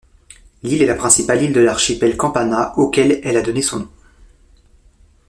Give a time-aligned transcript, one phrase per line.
[0.63, 3.89] L'île est la principale île de l'archipel Campana, auquel elle a donné son nom.